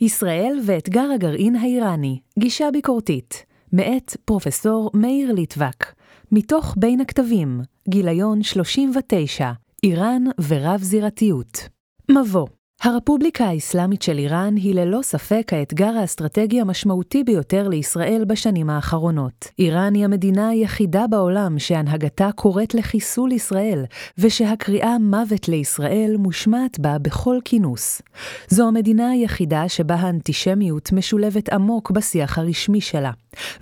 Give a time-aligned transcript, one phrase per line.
[0.00, 5.94] ישראל ואתגר הגרעין האיראני, גישה ביקורתית, מאת פרופסור מאיר ליטבק,
[6.32, 9.50] מתוך בין הכתבים, גיליון 39,
[9.84, 11.68] איראן ורב-זירתיות.
[12.10, 12.46] מבוא
[12.82, 19.48] הרפובליקה האסלאמית של איראן היא ללא ספק האתגר האסטרטגי המשמעותי ביותר לישראל בשנים האחרונות.
[19.58, 23.84] איראן היא המדינה היחידה בעולם שהנהגתה קוראת לחיסול ישראל,
[24.18, 28.02] ושהקריאה מוות לישראל מושמעת בה בכל כינוס.
[28.48, 33.10] זו המדינה היחידה שבה האנטישמיות משולבת עמוק בשיח הרשמי שלה.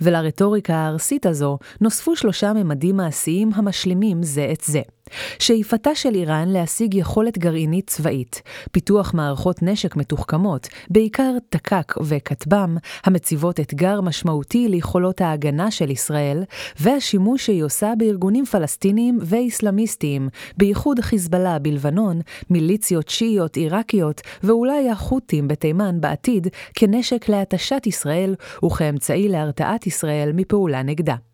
[0.01, 4.81] ולרטוריקה הארסית הזו נוספו שלושה ממדים מעשיים המשלימים זה את זה.
[5.39, 8.41] שאיפתה של איראן להשיג יכולת גרעינית צבאית,
[8.71, 16.43] פיתוח מערכות נשק מתוחכמות, בעיקר תק"ק וכטב"ם, המציבות אתגר משמעותי ליכולות ההגנה של ישראל,
[16.79, 26.01] והשימוש שהיא עושה בארגונים פלסטיניים ואיסלאמיסטיים, בייחוד חיזבאללה בלבנון, מיליציות שיעיות עיראקיות, ואולי החות'ים בתימן
[26.01, 28.35] בעתיד, כנשק להתשת ישראל
[28.65, 31.28] וכאמצעי להרתעת ישראל מפעולה נגדה.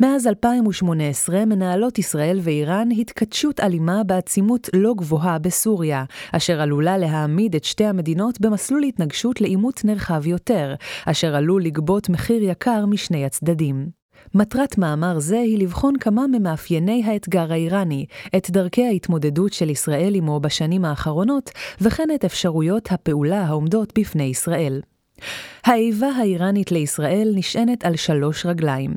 [0.00, 7.64] מאז 2018 מנהלות ישראל ואיראן התכתשות אלימה בעצימות לא גבוהה בסוריה, אשר עלולה להעמיד את
[7.64, 10.74] שתי המדינות במסלול התנגשות לעימות נרחב יותר,
[11.06, 13.88] אשר עלול לגבות מחיר יקר משני הצדדים.
[14.34, 20.40] מטרת מאמר זה היא לבחון כמה ממאפייני האתגר האיראני, את דרכי ההתמודדות של ישראל עמו
[20.40, 24.80] בשנים האחרונות, וכן את אפשרויות הפעולה העומדות בפני ישראל.
[25.64, 28.94] האיבה האיראנית לישראל נשענת על שלוש רגליים.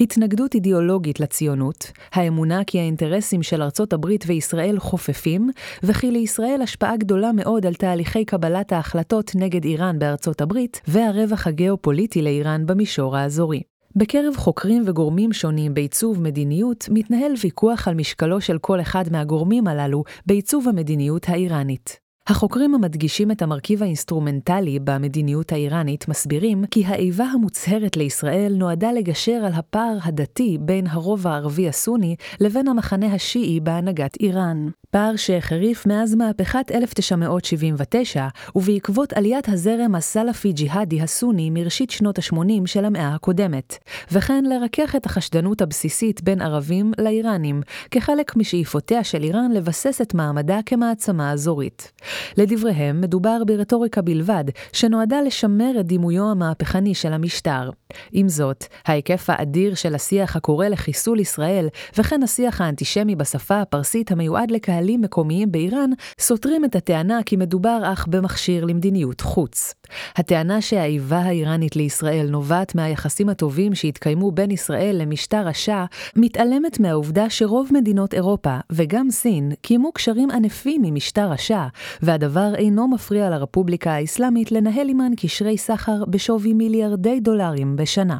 [0.00, 5.50] התנגדות אידיאולוגית לציונות, האמונה כי האינטרסים של ארצות הברית וישראל חופפים,
[5.82, 12.22] וכי לישראל השפעה גדולה מאוד על תהליכי קבלת ההחלטות נגד איראן בארצות הברית, והרווח הגיאופוליטי
[12.22, 13.62] לאיראן במישור האזורי.
[13.96, 20.04] בקרב חוקרים וגורמים שונים בעיצוב מדיניות, מתנהל ויכוח על משקלו של כל אחד מהגורמים הללו
[20.26, 22.09] בעיצוב המדיניות האיראנית.
[22.30, 29.52] החוקרים המדגישים את המרכיב האינסטרומנטלי במדיניות האיראנית מסבירים כי האיבה המוצהרת לישראל נועדה לגשר על
[29.52, 34.68] הפער הדתי בין הרוב הערבי הסוני לבין המחנה השיעי בהנהגת איראן.
[34.90, 43.14] פער שהחריף מאז מהפכת 1979 ובעקבות עליית הזרם הסלאפי-ג'יהאדי הסוני מראשית שנות ה-80 של המאה
[43.14, 43.78] הקודמת,
[44.12, 50.58] וכן לרכך את החשדנות הבסיסית בין ערבים לאיראנים, כחלק משאיפותיה של איראן לבסס את מעמדה
[50.66, 51.92] כמעצמה אזורית.
[52.36, 57.70] לדבריהם, מדובר ברטוריקה בלבד, שנועדה לשמר את דימויו המהפכני של המשטר.
[58.12, 64.50] עם זאת, ההיקף האדיר של השיח הקורא לחיסול ישראל, וכן השיח האנטישמי בשפה הפרסית המיועד
[64.50, 69.74] לקהלים מקומיים באיראן, סותרים את הטענה כי מדובר אך במכשיר למדיניות חוץ.
[70.16, 75.84] הטענה שהאיבה האיראנית לישראל נובעת מהיחסים הטובים שהתקיימו בין ישראל למשטר השאה,
[76.16, 81.68] מתעלמת מהעובדה שרוב מדינות אירופה, וגם סין, קיימו קשרים ענפים עם משטר השאה,
[82.10, 88.18] והדבר אינו מפריע לרפובליקה האסלאמית לנהל עימן קשרי סחר בשווי מיליארדי דולרים בשנה.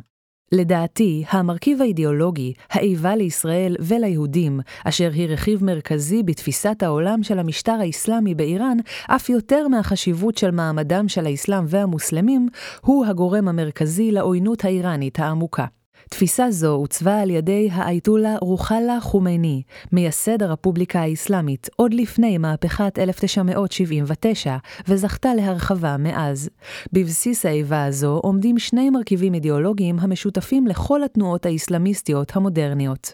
[0.52, 8.34] לדעתי, המרכיב האידיאולוגי, האיבה לישראל וליהודים, אשר היא רכיב מרכזי בתפיסת העולם של המשטר האסלאמי
[8.34, 12.48] באיראן, אף יותר מהחשיבות של מעמדם של האסלאם והמוסלמים,
[12.80, 15.64] הוא הגורם המרכזי לעוינות האיראנית העמוקה.
[16.12, 19.62] תפיסה זו עוצבה על ידי האייתולה רוחלה חומייני,
[19.92, 24.56] מייסד הרפובליקה האסלאמית, עוד לפני מהפכת 1979,
[24.88, 26.50] וזכתה להרחבה מאז.
[26.92, 33.12] בבסיס האיבה הזו עומדים שני מרכיבים אידיאולוגיים המשותפים לכל התנועות האסלאמיסטיות המודרניות.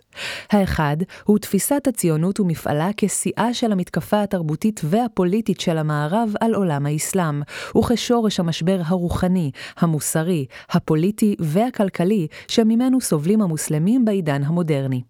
[0.51, 7.43] האחד הוא תפיסת הציונות ומפעלה כשיאה של המתקפה התרבותית והפוליטית של המערב על עולם האסלאם,
[7.79, 15.03] וכשורש המשבר הרוחני, המוסרי, הפוליטי והכלכלי שממנו ממנו סובלים המוסלמים בעידן המודרני.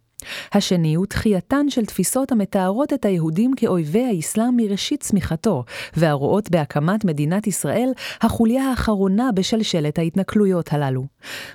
[0.52, 5.64] השני הוא תחייתן של תפיסות המתארות את היהודים כאויבי האסלאם מראשית צמיחתו,
[5.96, 11.04] והרואות בהקמת מדינת ישראל החוליה האחרונה בשלשלת ההתנכלויות הללו.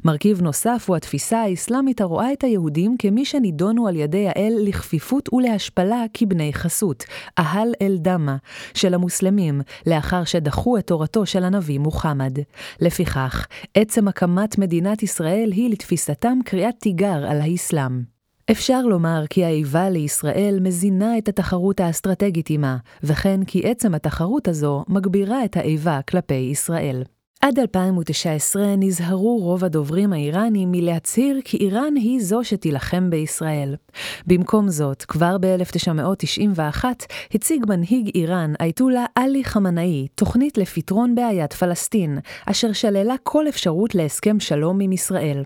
[0.06, 6.04] מרכיב נוסף הוא התפיסה האסלאמית הרואה את היהודים כמי שנידונו על ידי האל לכפיפות ולהשפלה
[6.14, 7.04] כבני חסות,
[7.40, 8.38] אהל אל דמה,
[8.74, 12.38] של המוסלמים, לאחר שדחו את תורתו של הנביא מוחמד.
[12.80, 18.21] לפיכך, עצם הקמת מדינת ישראל היא לתפיסתם קריאת תיגר על האסלאם.
[18.52, 24.84] אפשר לומר כי האיבה לישראל מזינה את התחרות האסטרטגית עימה, וכן כי עצם התחרות הזו
[24.88, 27.04] מגבירה את האיבה כלפי ישראל.
[27.42, 33.76] עד 2019 נזהרו רוב הדוברים האיראנים מלהצהיר כי איראן היא זו שתילחם בישראל.
[34.28, 36.86] במקום זאת, כבר ב-1991
[37.34, 44.40] הציג מנהיג איראן, אייתולה עלי חמנאי, תוכנית לפתרון בעיית פלסטין, אשר שללה כל אפשרות להסכם
[44.40, 45.44] שלום עם ישראל.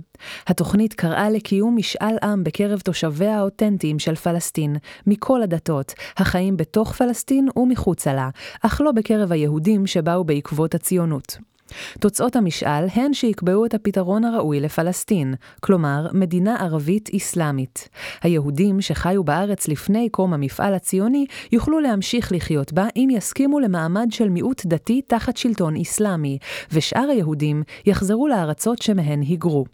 [0.48, 4.76] התוכנית קראה לקיום משאל עם בקרב תושביה האותנטיים של פלסטין,
[5.08, 8.30] מכל הדתות, החיים בתוך פלסטין ומחוצה לה,
[8.62, 11.38] אך לא בקרב היהודים שבאו בעקבות הציונות.
[12.00, 17.90] תוצאות המשאל הן שיקבעו את הפתרון הראוי לפלסטין, כלומר, מדינה ערבית אסלאמית.
[18.22, 24.30] היהודים שחיו בארץ לפני קום המפעל הציוני יוכלו להמשיך לחיות בה אם יסכימו למעמד של
[24.30, 26.38] מיעוט דתי תחת שלטון אסלאמי,
[26.72, 29.66] ושאר היהודים יחזרו לארצות שמהן היגרו.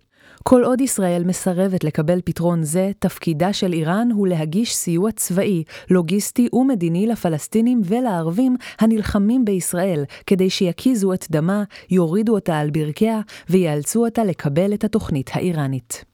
[0.43, 6.47] כל עוד ישראל מסרבת לקבל פתרון זה, תפקידה של איראן הוא להגיש סיוע צבאי, לוגיסטי
[6.53, 14.23] ומדיני לפלסטינים ולערבים הנלחמים בישראל, כדי שיקיזו את דמה, יורידו אותה על ברכיה ויאלצו אותה
[14.23, 16.10] לקבל את התוכנית האיראנית.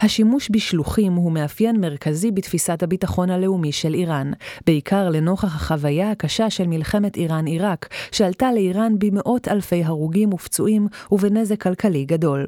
[0.00, 4.30] השימוש בשלוחים הוא מאפיין מרכזי בתפיסת הביטחון הלאומי של איראן,
[4.66, 12.04] בעיקר לנוכח החוויה הקשה של מלחמת איראן-עיראק, שעלתה לאיראן במאות אלפי הרוגים ופצועים ובנזק כלכלי
[12.04, 12.46] גדול.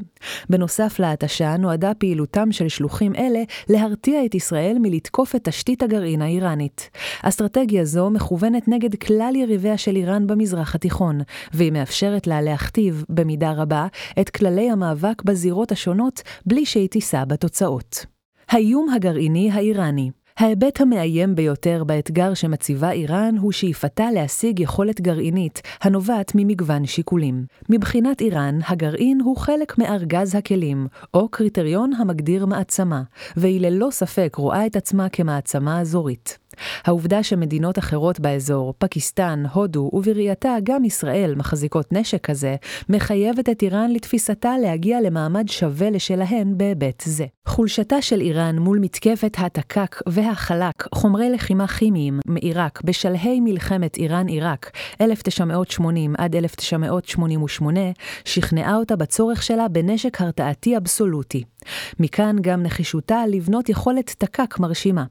[0.51, 6.91] בנוסף להתשה, נועדה פעילותם של שלוחים אלה להרתיע את ישראל מלתקוף את תשתית הגרעין האיראנית.
[7.23, 11.21] אסטרטגיה זו מכוונת נגד כלל יריביה של איראן במזרח התיכון,
[11.53, 13.87] והיא מאפשרת לה להכתיב, במידה רבה,
[14.21, 18.07] את כללי המאבק בזירות השונות, בלי שהיא תישא בתוצאות.
[18.49, 26.33] האיום הגרעיני האיראני ההיבט המאיים ביותר באתגר שמציבה איראן הוא שאיפתה להשיג יכולת גרעינית הנובעת
[26.35, 27.45] ממגוון שיקולים.
[27.69, 33.03] מבחינת איראן, הגרעין הוא חלק מארגז הכלים, או קריטריון המגדיר מעצמה,
[33.37, 36.39] והיא ללא ספק רואה את עצמה כמעצמה אזורית.
[36.85, 42.57] העובדה שמדינות אחרות באזור, פקיסטן, הודו ובראייתה גם ישראל מחזיקות נשק כזה,
[42.89, 47.27] מחייבת את איראן לתפיסתה להגיע למעמד שווה לשלהן בהיבט זה.
[47.49, 54.71] חולשתה של איראן מול מתקפת התק"ק והחלק, חומרי לחימה כימיים, מעיראק בשלהי מלחמת איראן-עיראק
[55.01, 57.81] 1980 עד 1988,
[58.25, 61.45] שכנעה אותה בצורך שלה בנשק הרתעתי אבסולוטי.
[62.01, 65.05] מכאן גם נחישותה לבנות יכולת תק"ק מרשימה.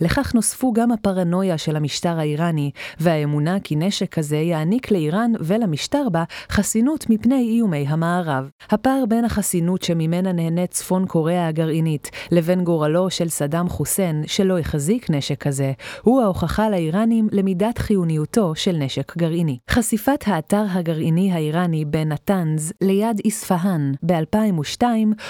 [0.00, 2.70] לכך נוספו גם הפרנויה של המשטר האיראני,
[3.00, 8.50] והאמונה כי נשק כזה יעניק לאיראן ולמשטר בה חסינות מפני איומי המערב.
[8.70, 15.10] הפער בין החסינות שממנה נהנית צפון קוריאה הגרעינית, לבין גורלו של סדאם חוסיין, שלא החזיק
[15.10, 15.72] נשק כזה,
[16.02, 19.58] הוא ההוכחה לאיראנים למידת חיוניותו של נשק גרעיני.
[19.70, 24.82] חשיפת האתר הגרעיני האיראני בנתנז ליד איספהאן ב-2002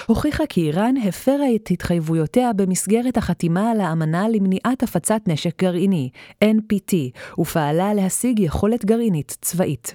[0.06, 6.10] הוכיחה כי איראן הפרה את התחייבויותיה במסגרת החתימה על האמנה למניעת הפצת נשק גרעיני,
[6.44, 6.94] NPT,
[7.38, 9.94] ופעלה להשיג יכולת גרעינית צבאית.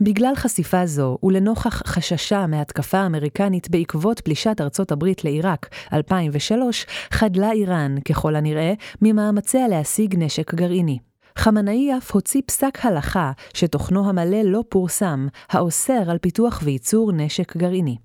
[0.00, 7.94] בגלל חשיפה זו, ולנוכח חששה מהתקפה אמריקנית בעקבות פלישת ארצות הברית לעיראק 2003, חדלה איראן,
[8.08, 8.72] ככל הנראה,
[9.02, 10.98] ממאמציה להשיג נשק גרעיני.
[11.38, 17.96] חמנאי אף הוציא פסק הלכה שתוכנו המלא לא פורסם, האוסר על פיתוח וייצור נשק גרעיני.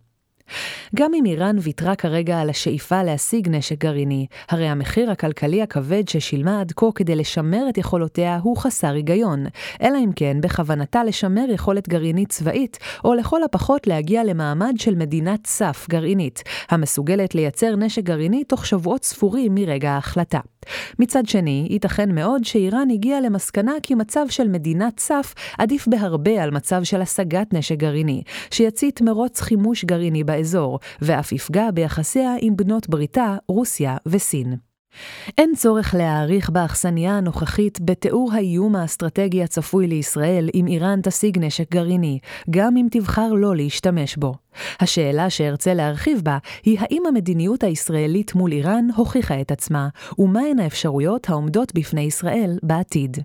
[0.95, 6.61] גם אם איראן ויתרה כרגע על השאיפה להשיג נשק גרעיני, הרי המחיר הכלכלי הכבד ששילמה
[6.61, 9.45] עד כה כדי לשמר את יכולותיה הוא חסר היגיון,
[9.81, 15.47] אלא אם כן בכוונתה לשמר יכולת גרעינית צבאית, או לכל הפחות להגיע למעמד של מדינת
[15.47, 20.39] סף גרעינית, המסוגלת לייצר נשק גרעיני תוך שבועות ספורים מרגע ההחלטה.
[20.99, 26.51] מצד שני, ייתכן מאוד שאיראן הגיעה למסקנה כי מצב של מדינת סף עדיף בהרבה על
[26.51, 28.21] מצב של השגת נשק גרעיני,
[28.51, 34.64] שיצית מרוץ חימוש גרעיני באזור, ואף יפגע ביחסיה עם בנות בריתה, רוסיה וסין.
[35.37, 42.19] אין צורך להעריך באכסניה הנוכחית בתיאור האיום האסטרטגי הצפוי לישראל אם איראן תשיג נשק גרעיני,
[42.49, 44.33] גם אם תבחר לא להשתמש בו.
[44.79, 49.87] השאלה שארצה להרחיב בה היא האם המדיניות הישראלית מול איראן הוכיחה את עצמה,
[50.19, 53.17] ומהן האפשרויות העומדות בפני ישראל בעתיד.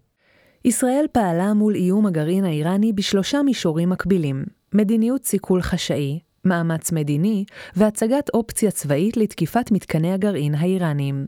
[0.64, 7.44] ישראל פעלה מול איום הגרעין האיראני בשלושה מישורים מקבילים מדיניות סיכול חשאי, מאמץ מדיני
[7.76, 11.26] והצגת אופציה צבאית לתקיפת מתקני הגרעין האיראניים.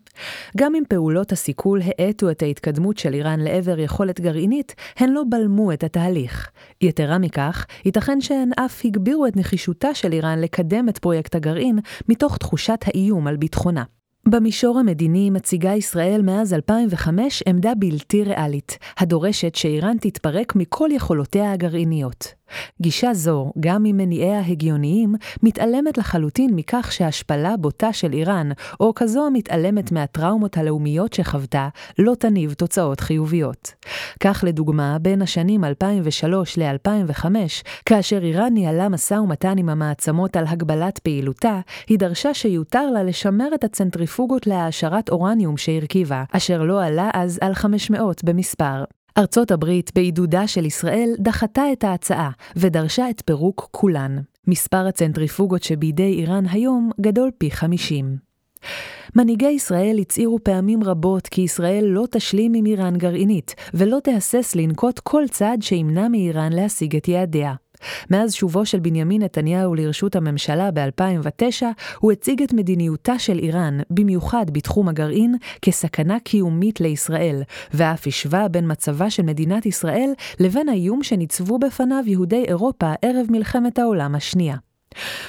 [0.57, 5.73] גם אם פעולות הסיכול האטו את ההתקדמות של איראן לעבר יכולת גרעינית, הן לא בלמו
[5.73, 6.51] את התהליך.
[6.81, 11.79] יתרה מכך, ייתכן שהן אף הגבירו את נחישותה של איראן לקדם את פרויקט הגרעין
[12.09, 13.83] מתוך תחושת האיום על ביטחונה.
[14.29, 22.35] במישור המדיני מציגה ישראל מאז 2005 עמדה בלתי ריאלית, הדורשת שאיראן תתפרק מכל יכולותיה הגרעיניות.
[22.81, 29.93] גישה זו, גם ממניעיה הגיוניים, מתעלמת לחלוטין מכך שהשפלה בוטה של איראן, או כזו המתעלמת
[29.93, 31.69] מהטראומות הלאומיות שחוותה,
[31.99, 33.75] לא תניב תוצאות חיוביות.
[34.21, 37.25] כך לדוגמה, בין השנים 2003 ל-2005,
[37.87, 43.49] כאשר איראן ניהלה משא ומתן עם המעצמות על הגבלת פעילותה, היא דרשה שיותר לה לשמר
[43.55, 48.85] את הצנטריפוגות להעשרת אורניום שהרכיבה, אשר לא עלה אז על 500 במספר.
[49.19, 54.19] ארצות הברית, בעידודה של ישראל, דחתה את ההצעה ודרשה את פירוק כולן.
[54.47, 58.17] מספר הצנטריפוגות שבידי איראן היום גדול פי 50.
[59.17, 64.99] מנהיגי ישראל הצהירו פעמים רבות כי ישראל לא תשלים עם איראן גרעינית, ולא תהסס לנקוט
[64.99, 67.55] כל צעד שימנע מאיראן להשיג את יעדיה.
[68.11, 71.63] מאז שובו של בנימין נתניהו לרשות הממשלה ב-2009,
[71.99, 77.43] הוא הציג את מדיניותה של איראן, במיוחד בתחום הגרעין, כסכנה קיומית לישראל,
[77.75, 80.11] ואף השווה בין מצבה של מדינת ישראל
[80.41, 84.57] לבין האיום שניצבו בפניו יהודי אירופה ערב מלחמת העולם השנייה.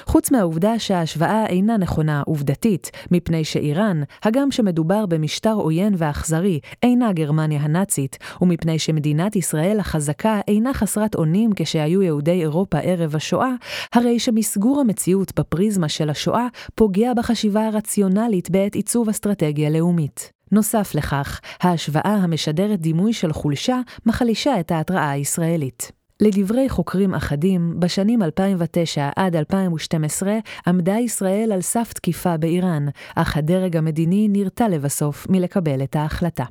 [0.05, 7.61] חוץ מהעובדה שההשוואה אינה נכונה עובדתית, מפני שאיראן, הגם שמדובר במשטר עוין ואכזרי, אינה גרמניה
[7.61, 13.51] הנאצית, ומפני שמדינת ישראל החזקה אינה חסרת אונים כשהיו יהודי אירופה ערב השואה,
[13.93, 20.31] הרי שמסגור המציאות בפריזמה של השואה פוגע בחשיבה הרציונלית בעת עיצוב אסטרטגיה לאומית.
[20.51, 26.02] נוסף לכך, ההשוואה המשדרת דימוי של חולשה מחלישה את ההתראה הישראלית.
[26.23, 30.37] לדברי חוקרים אחדים, בשנים 2009 עד 2012
[30.67, 36.45] עמדה ישראל על סף תקיפה באיראן, אך הדרג המדיני נרתע לבסוף מלקבל את ההחלטה.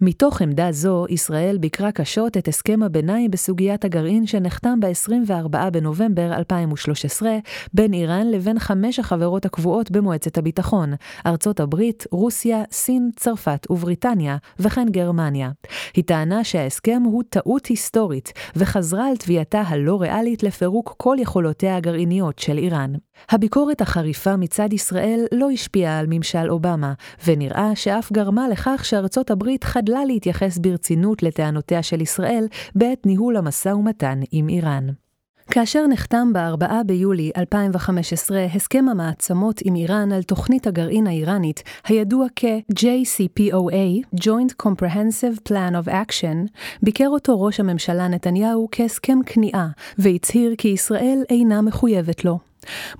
[0.00, 7.38] מתוך עמדה זו, ישראל ביקרה קשות את הסכם הביניים בסוגיית הגרעין שנחתם ב-24 בנובמבר 2013
[7.74, 10.92] בין איראן לבין חמש החברות הקבועות במועצת הביטחון,
[11.26, 15.50] ארצות הברית, רוסיה, סין, צרפת ובריטניה, וכן גרמניה.
[15.94, 22.38] היא טענה שההסכם הוא טעות היסטורית, וחזרה על תביעתה הלא ריאלית לפירוק כל יכולותיה הגרעיניות
[22.38, 22.92] של איראן.
[23.30, 26.92] הביקורת החריפה מצד ישראל לא השפיעה על ממשל אובמה,
[27.26, 33.68] ונראה שאף גרמה לכך שארצות הברית חדלה להתייחס ברצינות לטענותיה של ישראל בעת ניהול המשא
[33.68, 34.86] ומתן עם איראן.
[35.50, 44.16] כאשר נחתם ב-4 ביולי 2015 הסכם המעצמות עם איראן על תוכנית הגרעין האיראנית, הידוע כ-JCPOA,
[44.20, 49.68] Joint Comprehensive Plan of Action, ביקר אותו ראש הממשלה נתניהו כהסכם כניעה,
[49.98, 52.38] והצהיר כי ישראל אינה מחויבת לו.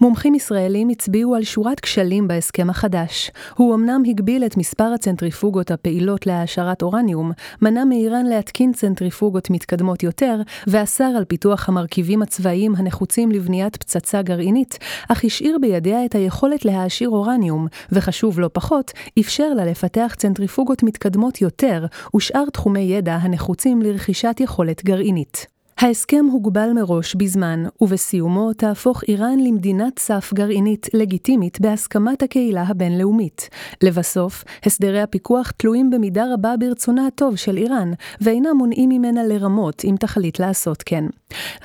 [0.00, 3.30] מומחים ישראלים הצביעו על שורת כשלים בהסכם החדש.
[3.56, 7.32] הוא אמנם הגביל את מספר הצנטריפוגות הפעילות להעשרת אורניום,
[7.62, 14.78] מנע מאיראן להתקין צנטריפוגות מתקדמות יותר, ואסר על פיתוח המרכיבים הצבאיים הנחוצים לבניית פצצה גרעינית,
[15.08, 21.40] אך השאיר בידיה את היכולת להעשיר אורניום, וחשוב לא פחות, אפשר לה לפתח צנטריפוגות מתקדמות
[21.40, 25.55] יותר, ושאר תחומי ידע הנחוצים לרכישת יכולת גרעינית.
[25.80, 33.49] ההסכם הוגבל מראש בזמן, ובסיומו תהפוך איראן למדינת סף גרעינית לגיטימית בהסכמת הקהילה הבינלאומית.
[33.83, 39.95] לבסוף, הסדרי הפיקוח תלויים במידה רבה ברצונה הטוב של איראן, ואינם מונעים ממנה לרמות אם
[40.00, 41.04] תחליט לעשות כן.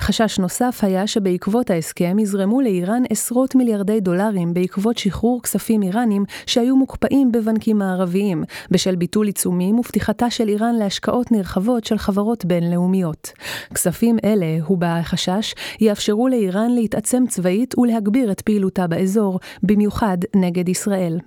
[0.00, 6.76] חשש נוסף היה שבעקבות ההסכם יזרמו לאיראן עשרות מיליארדי דולרים בעקבות שחרור כספים איראנים שהיו
[6.76, 13.32] מוקפאים בבנקים מערביים, בשל ביטול עיצומים ופתיחתה של איראן להשקעות נרחבות של חברות בינלאומיות.
[13.74, 21.18] כספים אלה, הובע החשש, יאפשרו לאיראן להתעצם צבאית ולהגביר את פעילותה באזור, במיוחד נגד ישראל.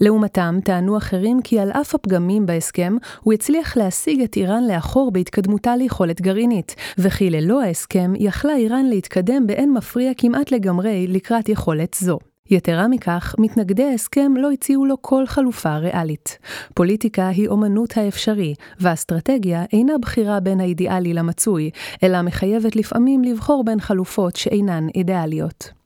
[0.00, 5.76] לעומתם, טענו אחרים כי על אף הפגמים בהסכם, הוא הצליח להשיג את איראן לאחור בהתקדמותה
[5.76, 12.18] ליכולת גרעינית, וכי ללא ההסכם יכלה איראן להתקדם באין מפריע כמעט לגמרי לקראת יכולת זו.
[12.50, 16.38] יתרה מכך, מתנגדי ההסכם לא הציעו לו כל חלופה ריאלית.
[16.74, 21.70] פוליטיקה היא אומנות האפשרי, והאסטרטגיה אינה בחירה בין האידיאלי למצוי,
[22.02, 25.77] אלא מחייבת לפעמים לבחור בין חלופות שאינן אידיאליות.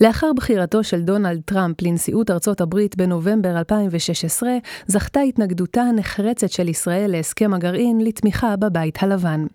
[0.00, 4.50] לאחר בחירתו של דונלד טראמפ לנשיאות ארצות הברית בנובמבר 2016,
[4.86, 9.46] זכתה התנגדותה הנחרצת של ישראל להסכם הגרעין לתמיכה בבית הלבן.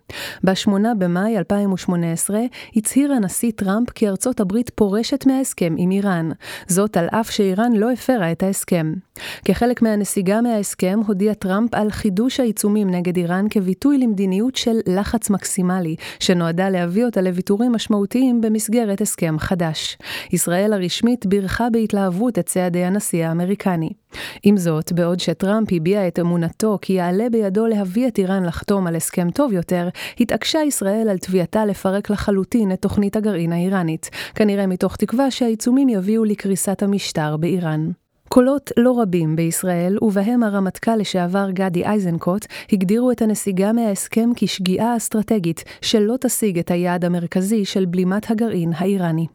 [0.44, 2.40] ב-8 במאי 2018
[2.76, 6.30] הצהיר הנשיא טראמפ כי ארצות הברית פורשת מההסכם עם איראן,
[6.66, 8.92] זאת על אף שאיראן לא הפרה את ההסכם.
[9.44, 15.96] כחלק מהנסיגה מההסכם הודיע טראמפ על חידוש העיצומים נגד איראן כביטוי למדיניות של לחץ מקסימלי,
[16.20, 19.98] שנועדה להביא אותה לוויתורים משמעותיים במסגרת הסכם חדש.
[20.32, 23.90] ישראל הרשמית בירכה בהתלהבות את צעדי הנשיא האמריקני.
[24.42, 28.96] עם זאת, בעוד שטראמפ הביע את אמונתו כי יעלה בידו להביא את איראן לחתום על
[28.96, 29.88] הסכם טוב יותר,
[30.20, 36.24] התעקשה ישראל על תביעתה לפרק לחלוטין את תוכנית הגרעין האיראנית, כנראה מתוך תקווה שהעיצומים יביאו
[36.24, 37.90] לקריסת המשטר באיראן.
[38.28, 45.64] קולות לא רבים בישראל, ובהם הרמטכ"ל לשעבר גדי איזנקוט, הגדירו את הנסיגה מההסכם כשגיאה אסטרטגית
[45.82, 49.26] שלא תשיג את היעד המרכזי של בלימת הגרעין האיראני.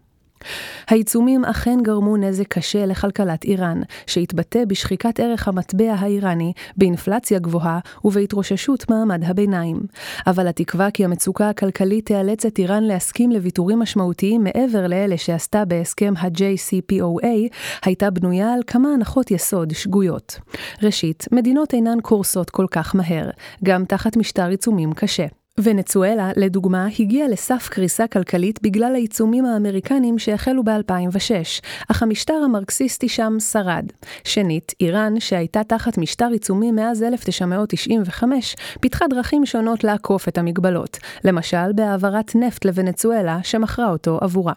[0.87, 8.89] העיצומים אכן גרמו נזק קשה לכלכלת איראן, שהתבטא בשחיקת ערך המטבע האיראני, באינפלציה גבוהה ובהתרוששות
[8.89, 9.79] מעמד הביניים.
[10.27, 16.13] אבל התקווה כי המצוקה הכלכלית תיאלץ את איראן להסכים לוויתורים משמעותיים מעבר לאלה שעשתה בהסכם
[16.17, 17.55] ה-JCPOA,
[17.85, 20.39] הייתה בנויה על כמה הנחות יסוד שגויות.
[20.83, 23.29] ראשית, מדינות אינן קורסות כל כך מהר,
[23.63, 25.40] גם תחת משטר עיצומים קשה.
[25.59, 33.39] ונצואלה, לדוגמה, הגיעה לסף קריסה כלכלית בגלל העיצומים האמריקנים שהחלו ב-2006, אך המשטר המרקסיסטי שם
[33.39, 33.85] שרד.
[34.23, 41.73] שנית, איראן, שהייתה תחת משטר עיצומים מאז 1995, פיתחה דרכים שונות לעקוף את המגבלות, למשל
[41.75, 44.53] בהעברת נפט לוונצואלה, שמכרה אותו עבורה.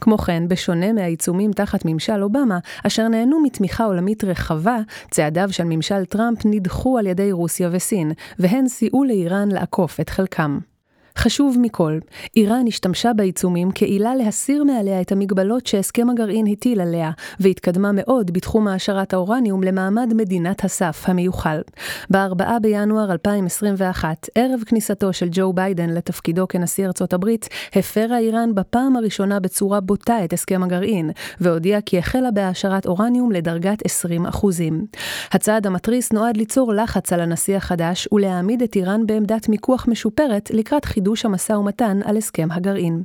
[0.00, 4.78] כמו כן, בשונה מהעיצומים תחת ממשל אובמה, אשר נהנו מתמיכה עולמית רחבה,
[5.10, 10.58] צעדיו של ממשל טראמפ נדחו על ידי רוסיה וסין, והן סייעו לאיראן לעקוף את חלקם.
[11.20, 11.98] חשוב מכל,
[12.36, 17.10] איראן השתמשה בעיצומים כעילה להסיר מעליה את המגבלות שהסכם הגרעין הטיל עליה,
[17.40, 21.60] והתקדמה מאוד בתחום העשרת האורניום למעמד מדינת הסף המיוחל.
[22.10, 28.96] ב-4 בינואר 2021, ערב כניסתו של ג'ו ביידן לתפקידו כנשיא ארצות הברית, הפרה איראן בפעם
[28.96, 31.10] הראשונה בצורה בוטה את הסכם הגרעין,
[31.40, 34.46] והודיעה כי החלה בהעשרת אורניום לדרגת 20%.
[35.32, 40.84] הצעד המתריס נועד ליצור לחץ על הנשיא החדש ולהעמיד את איראן בעמדת מיקוח משופרת לקראת
[40.84, 43.02] חידוש המשא ומתן על הסכם הגרעין.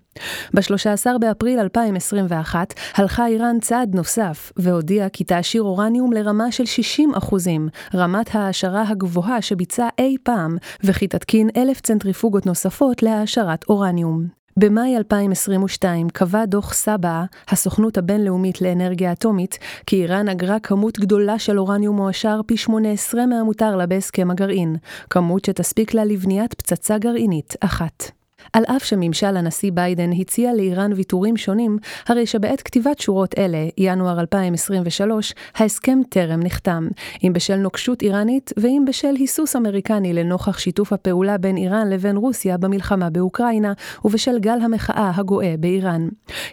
[0.54, 7.70] ב-13 באפריל 2021 הלכה איראן צעד נוסף והודיעה כי תעשיר אורניום לרמה של 60 אחוזים,
[7.96, 14.45] רמת ההעשרה הגבוהה שביצעה אי פעם, וכי תתקין אלף צנטריפוגות נוספות להעשרת אורניום.
[14.60, 21.60] במאי 2022 קבע דוח סבא, הסוכנות הבינלאומית לאנרגיה אטומית, כי איראן אגרה כמות גדולה של
[21.60, 24.76] אורניום מועשר פי 18 מהמותר לה בהסכם הגרעין,
[25.10, 28.12] כמות שתספיק לה לבניית פצצה גרעינית אחת.
[28.54, 34.20] על אף שממשל הנשיא ביידן הציע לאיראן ויתורים שונים, הרי שבעת כתיבת שורות אלה, ינואר
[34.20, 36.88] 2023, ההסכם טרם נחתם,
[37.24, 42.58] אם בשל נוקשות איראנית ואם בשל היסוס אמריקני לנוכח שיתוף הפעולה בין איראן לבין רוסיה
[42.58, 43.74] במלחמה באוקראינה,
[44.06, 46.08] ובשל גל המחאה הגואה באיראן.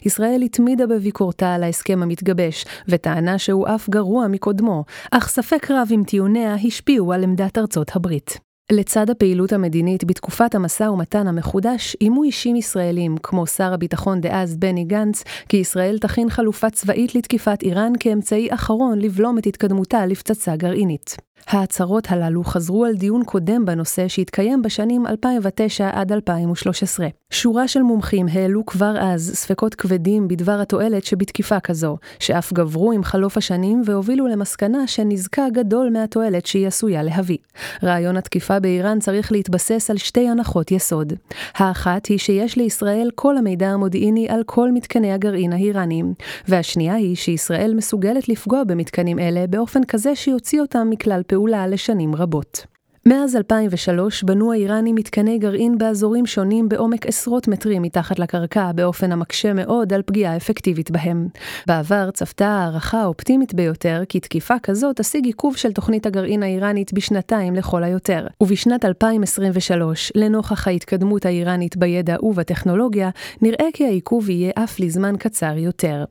[0.05, 6.03] ישראל התמידה בביקורתה על ההסכם המתגבש, וטענה שהוא אף גרוע מקודמו, אך ספק רב אם
[6.07, 8.52] טיעוניה השפיעו על עמדת ארצות הברית.
[8.73, 14.85] לצד הפעילות המדינית בתקופת המשא ומתן המחודש, איימו אישים ישראלים, כמו שר הביטחון דאז בני
[14.85, 21.17] גנץ, כי ישראל תכין חלופה צבאית לתקיפת איראן כאמצעי אחרון לבלום את התקדמותה לפצצה גרעינית.
[21.49, 27.09] ההצהרות הללו חזרו על דיון קודם בנושא שהתקיים בשנים 2009 עד 2013.
[27.31, 33.05] שורה של מומחים העלו כבר אז ספקות כבדים בדבר התועלת שבתקיפה כזו, שאף גברו עם
[33.05, 37.39] חלוף השנים והובילו למסקנה שנזקה גדול מהתועלת שהיא עשויה להביא.
[37.83, 41.13] רעיון התקיפה באיראן צריך להתבסס על שתי הנחות יסוד.
[41.55, 46.15] האחת היא שיש לישראל כל המידע המודיעיני על כל מתקני הגרעין האיראניים,
[46.49, 52.67] והשנייה היא שישראל מסוגלת לפגוע במתקנים אלה באופן כזה שיוציא אותם מכלל פעולה לשנים רבות.
[53.07, 59.53] מאז 2003 בנו האיראנים מתקני גרעין באזורים שונים בעומק עשרות מטרים מתחת לקרקע, באופן המקשה
[59.53, 61.29] מאוד על פגיעה אפקטיבית בהם.
[61.67, 67.55] בעבר צפתה הערכה האופטימית ביותר כי תקיפה כזו תשיג עיכוב של תוכנית הגרעין האיראנית בשנתיים
[67.55, 68.27] לכל היותר.
[68.43, 73.11] ובשנת 2023, לנוכח ההתקדמות האיראנית בידע ובטכנולוגיה,
[73.43, 76.05] נראה כי העיכוב יהיה אף לזמן קצר יותר.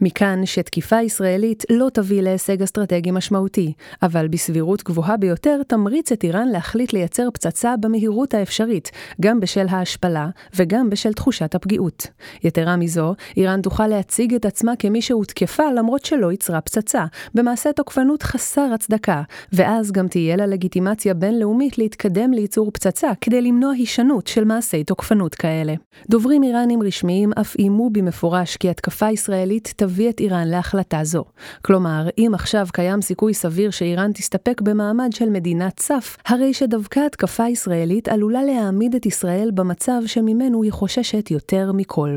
[0.00, 6.48] מכאן שתקיפה ישראלית לא תביא להישג אסטרטגי משמעותי, אבל בסבירות גבוהה ביותר תמריץ את איראן
[6.48, 12.06] להחליט לייצר פצצה במהירות האפשרית, גם בשל ההשפלה וגם בשל תחושת הפגיעות.
[12.44, 17.04] יתרה מזו, איראן תוכל להציג את עצמה כמי שהותקפה למרות שלא ייצרה פצצה,
[17.34, 23.72] במעשה תוקפנות חסר הצדקה, ואז גם תהיה לה לגיטימציה בינלאומית להתקדם לייצור פצצה כדי למנוע
[23.72, 25.74] הישנות של מעשי תוקפנות כאלה.
[26.10, 31.24] דוברים איראנים רשמיים אף איימו במפורש כי התקפה ישראלית תביא את איראן להחלטה זו.
[31.64, 37.48] כלומר, אם עכשיו קיים סיכוי סביר שאיראן תסתפק במעמד של מדינת סף, הרי שדווקא התקפה
[37.48, 42.16] ישראלית עלולה להעמיד את ישראל במצב שממנו היא חוששת יותר מכל.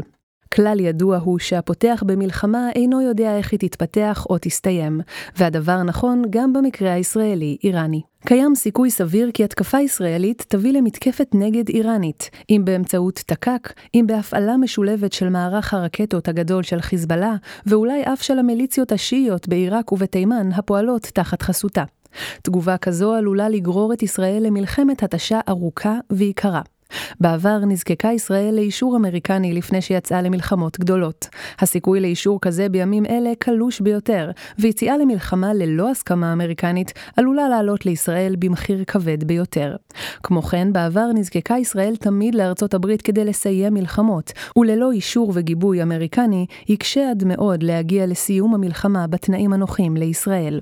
[0.53, 5.01] כלל ידוע הוא שהפותח במלחמה אינו יודע איך היא תתפתח או תסתיים,
[5.37, 8.01] והדבר נכון גם במקרה הישראלי-איראני.
[8.25, 14.57] קיים סיכוי סביר כי התקפה ישראלית תביא למתקפת נגד איראנית, אם באמצעות תק"ק, אם בהפעלה
[14.57, 17.35] משולבת של מערך הרקטות הגדול של חיזבאללה,
[17.65, 21.83] ואולי אף של המיליציות השיעיות בעיראק ובתימן הפועלות תחת חסותה.
[22.41, 26.61] תגובה כזו עלולה לגרור את ישראל למלחמת התשה ארוכה ויקרה.
[27.19, 31.27] בעבר נזקקה ישראל לאישור אמריקני לפני שיצאה למלחמות גדולות.
[31.59, 38.35] הסיכוי לאישור כזה בימים אלה קלוש ביותר, ויציאה למלחמה ללא הסכמה אמריקנית עלולה לעלות לישראל
[38.39, 39.75] במחיר כבד ביותר.
[40.23, 46.45] כמו כן, בעבר נזקקה ישראל תמיד לארצות הברית כדי לסיים מלחמות, וללא אישור וגיבוי אמריקני,
[46.67, 50.59] יקשה עד מאוד להגיע לסיום המלחמה בתנאים הנוחים לישראל.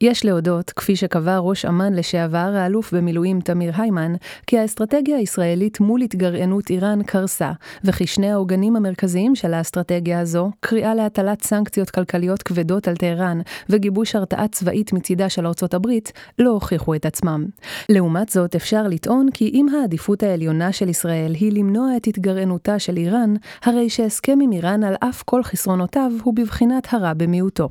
[0.00, 4.14] יש להודות, כפי שקבע ראש אמ"ן לשעבר, האלוף במילואים תמיר היימן,
[4.46, 7.52] כי האסטרטגיה הישראלית מול התגרענות איראן קרסה,
[7.84, 14.16] וכי שני העוגנים המרכזיים של האסטרטגיה הזו, קריאה להטלת סנקציות כלכליות כבדות על טהרן, וגיבוש
[14.16, 17.46] הרתעה צבאית מצידה של ארצות הברית, לא הוכיחו את עצמם.
[17.88, 22.96] לעומת זאת, אפשר לטעון כי אם העדיפות העליונה של ישראל היא למנוע את התגרענותה של
[22.96, 27.68] איראן, הרי שהסכם עם איראן על אף כל חסרונותיו הוא בבחינת הרע במיעוטו.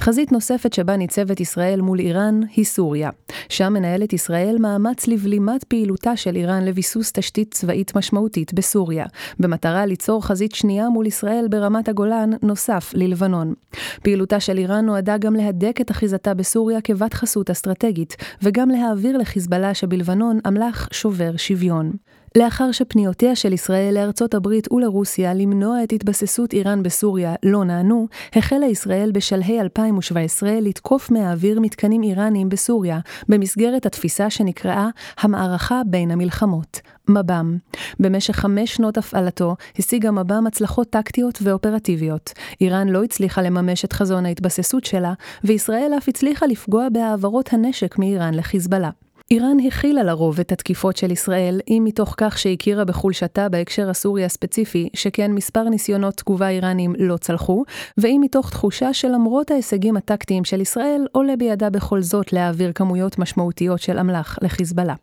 [0.00, 3.10] חזית נוספת שבה ניצבת ישראל מול איראן היא סוריה.
[3.48, 9.06] שם מנהלת ישראל מאמץ לבלימת פעילותה של איראן לביסוס תשתית צבאית משמעותית בסוריה,
[9.40, 13.54] במטרה ליצור חזית שנייה מול ישראל ברמת הגולן, נוסף ללבנון.
[14.02, 19.74] פעילותה של איראן נועדה גם להדק את אחיזתה בסוריה כבת חסות אסטרטגית, וגם להעביר לחיזבאללה
[19.74, 21.92] שבלבנון אמל"ח שובר שוויון.
[22.36, 28.66] לאחר שפניותיה של ישראל לארצות הברית ולרוסיה למנוע את התבססות איראן בסוריה לא נענו, החלה
[28.66, 37.56] ישראל בשלהי 2017 לתקוף מהאוויר מתקנים איראניים בסוריה, במסגרת התפיסה שנקראה המערכה בין המלחמות, מב"ם.
[38.00, 42.32] במשך חמש שנות הפעלתו השיגה מב"ם הצלחות טקטיות ואופרטיביות.
[42.60, 45.12] איראן לא הצליחה לממש את חזון ההתבססות שלה,
[45.44, 48.90] וישראל אף הצליחה לפגוע בהעברות הנשק מאיראן לחיזבאללה.
[49.30, 54.88] איראן הכילה לרוב את התקיפות של ישראל, אם מתוך כך שהכירה בחולשתה בהקשר הסורי הספציפי,
[54.94, 57.64] שכן מספר ניסיונות תגובה איראנים לא צלחו,
[57.98, 63.80] ואם מתוך תחושה שלמרות ההישגים הטקטיים של ישראל, עולה בידה בכל זאת להעביר כמויות משמעותיות
[63.80, 64.94] של אמל"ח לחיזבאללה.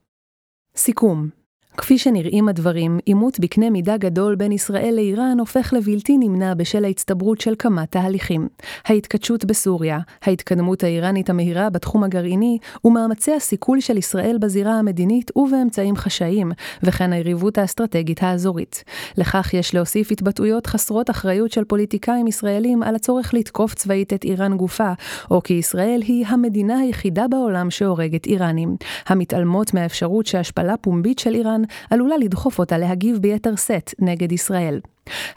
[0.76, 1.39] סיכום
[1.80, 7.42] כפי שנראים הדברים, עימות בקנה מידה גדול בין ישראל לאיראן הופך לבלתי נמנע בשל ההצטברות
[7.42, 8.48] של כמה תהליכים.
[8.86, 16.52] ההתכתשות בסוריה, ההתקדמות האיראנית המהירה בתחום הגרעיני, ומאמצי הסיכול של ישראל בזירה המדינית ובאמצעים חשאיים,
[16.84, 18.84] וכן היריבות האסטרטגית האזורית.
[19.18, 24.58] לכך יש להוסיף התבטאויות חסרות אחריות של פוליטיקאים ישראלים על הצורך לתקוף צבאית את איראן
[24.58, 24.92] גופה,
[25.32, 28.76] או כי ישראל היא המדינה היחידה בעולם שהורגת איראנים,
[29.08, 34.80] המתעלמות מהאפשרות שהשפלה פומבית של איראן עלולה לדחוף אותה להגיב ביתר שאת נגד ישראל.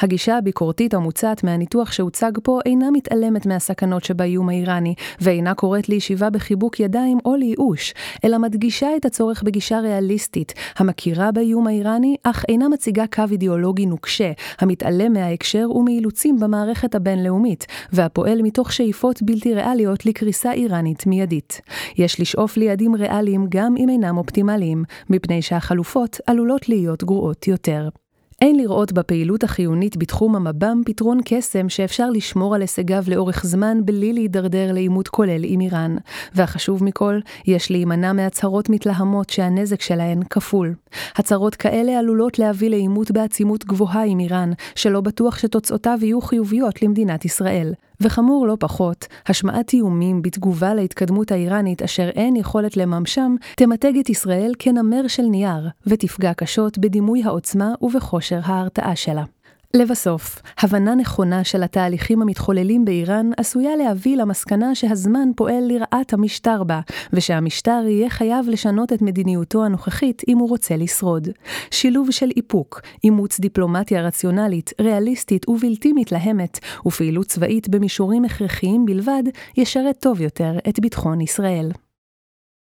[0.01, 6.81] הגישה הביקורתית המוצעת מהניתוח שהוצג פה אינה מתעלמת מהסכנות שבאיום האיראני, ואינה קוראת לישיבה בחיבוק
[6.81, 13.05] ידיים או לייאוש, אלא מדגישה את הצורך בגישה ריאליסטית, המכירה באיום האיראני, אך אינה מציגה
[13.07, 21.07] קו אידיאולוגי נוקשה, המתעלם מההקשר ומאילוצים במערכת הבינלאומית, והפועל מתוך שאיפות בלתי ריאליות לקריסה איראנית
[21.07, 21.61] מיידית.
[21.99, 27.89] יש לשאוף ליעדים ריאליים גם אם אינם אופטימליים, מפני שהחלופות עלולות להיות גרועות יותר.
[28.43, 34.13] אין לראות בפעילות החיונית בתחום המב"ם פתרון קסם שאפשר לשמור על הישגיו לאורך זמן בלי
[34.13, 35.97] להידרדר לעימות כולל עם איראן.
[36.35, 40.75] והחשוב מכל, יש להימנע מהצהרות מתלהמות שהנזק שלהן כפול.
[41.17, 47.25] הצהרות כאלה עלולות להביא לעימות בעצימות גבוהה עם איראן, שלא בטוח שתוצאותיו יהיו חיוביות למדינת
[47.25, 47.73] ישראל.
[48.03, 54.53] וחמור לא פחות, השמעת איומים בתגובה להתקדמות האיראנית אשר אין יכולת לממשם, תמתג את ישראל
[54.59, 59.25] כנמר של נייר, ותפגע קשות בדימוי העוצמה ובכושר ההרתעה שלה.
[59.77, 66.81] לבסוף, הבנה נכונה של התהליכים המתחוללים באיראן עשויה להביא למסקנה שהזמן פועל לרעת המשטר בה,
[67.13, 71.29] ושהמשטר יהיה חייב לשנות את מדיניותו הנוכחית אם הוא רוצה לשרוד.
[71.71, 79.23] שילוב של איפוק, אימוץ דיפלומטיה רציונלית, ריאליסטית ובלתי מתלהמת, ופעילות צבאית במישורים הכרחיים בלבד,
[79.57, 81.71] ישרת טוב יותר את ביטחון ישראל.